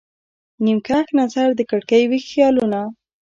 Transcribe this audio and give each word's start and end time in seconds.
نیم 0.63 0.79
کښ 0.87 1.07
نظر 1.19 1.47
د 1.55 1.61
کړکۍ، 1.69 2.03
ویښ 2.09 2.23
خیالونه 2.31 2.81